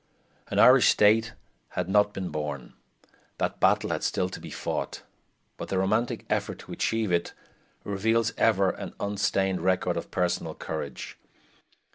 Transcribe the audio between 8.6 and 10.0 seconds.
an unstained record